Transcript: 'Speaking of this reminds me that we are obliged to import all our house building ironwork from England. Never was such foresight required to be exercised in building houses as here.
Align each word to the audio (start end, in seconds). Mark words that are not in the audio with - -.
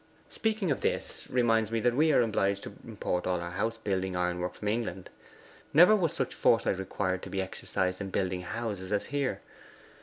'Speaking 0.29 0.71
of 0.71 0.81
this 0.81 1.27
reminds 1.29 1.71
me 1.71 1.79
that 1.79 1.93
we 1.93 2.11
are 2.11 2.23
obliged 2.23 2.63
to 2.63 2.73
import 2.87 3.27
all 3.27 3.39
our 3.39 3.51
house 3.51 3.77
building 3.77 4.15
ironwork 4.15 4.55
from 4.55 4.67
England. 4.67 5.11
Never 5.75 5.95
was 5.95 6.11
such 6.11 6.33
foresight 6.33 6.79
required 6.79 7.21
to 7.21 7.29
be 7.29 7.39
exercised 7.39 8.01
in 8.01 8.09
building 8.09 8.41
houses 8.41 8.91
as 8.91 9.05
here. 9.13 9.41